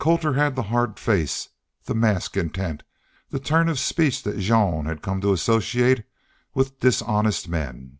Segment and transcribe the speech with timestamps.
[0.00, 1.48] Colter had the hard face,
[1.84, 2.82] the masked intent,
[3.30, 6.02] the turn of speech that Jean had come to associate
[6.54, 7.98] with dishonest men.